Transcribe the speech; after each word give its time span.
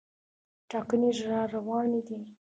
ټاکنې 0.69 1.09
راروانې 1.29 1.99
دي. 2.07 2.19